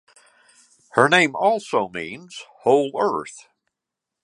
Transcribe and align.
Her 0.93 1.07
name 1.07 1.35
also 1.35 1.87
means 1.87 2.41
"Whole 2.61 2.99
Earth". 2.99 3.45